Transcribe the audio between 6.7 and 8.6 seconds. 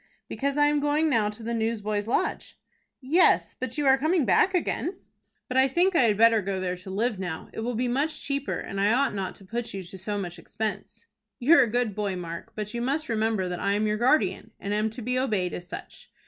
to live now. It will be much cheaper,